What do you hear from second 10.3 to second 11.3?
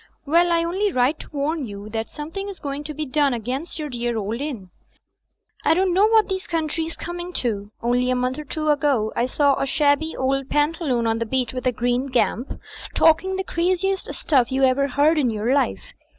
pantaloon on the